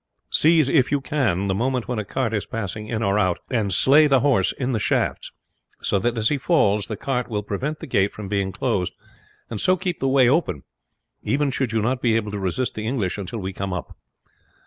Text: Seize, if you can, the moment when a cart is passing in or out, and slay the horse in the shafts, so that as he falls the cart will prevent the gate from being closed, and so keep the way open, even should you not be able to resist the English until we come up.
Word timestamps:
Seize, 0.31 0.67
if 0.67 0.91
you 0.91 0.99
can, 0.99 1.45
the 1.45 1.53
moment 1.53 1.87
when 1.87 1.99
a 1.99 2.03
cart 2.03 2.33
is 2.33 2.47
passing 2.47 2.87
in 2.87 3.03
or 3.03 3.19
out, 3.19 3.37
and 3.51 3.71
slay 3.71 4.07
the 4.07 4.21
horse 4.21 4.51
in 4.51 4.71
the 4.71 4.79
shafts, 4.79 5.31
so 5.83 5.99
that 5.99 6.17
as 6.17 6.29
he 6.29 6.39
falls 6.39 6.87
the 6.87 6.97
cart 6.97 7.27
will 7.29 7.43
prevent 7.43 7.79
the 7.81 7.85
gate 7.85 8.11
from 8.11 8.27
being 8.27 8.51
closed, 8.51 8.93
and 9.51 9.61
so 9.61 9.77
keep 9.77 9.99
the 9.99 10.07
way 10.07 10.27
open, 10.27 10.63
even 11.21 11.51
should 11.51 11.71
you 11.71 11.83
not 11.83 12.01
be 12.01 12.15
able 12.15 12.31
to 12.31 12.39
resist 12.39 12.73
the 12.73 12.87
English 12.87 13.19
until 13.19 13.37
we 13.37 13.53
come 13.53 13.73
up. 13.73 13.95